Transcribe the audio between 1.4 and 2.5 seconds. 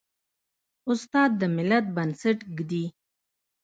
ملت بنسټ